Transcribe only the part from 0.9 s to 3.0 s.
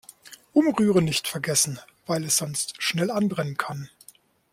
nicht vergessen, weil es sonst